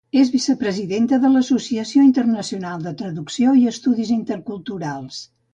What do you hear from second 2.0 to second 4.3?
Internacional de Traducció i Estudis